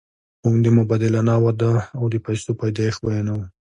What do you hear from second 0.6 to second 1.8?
د مبادلاتو وده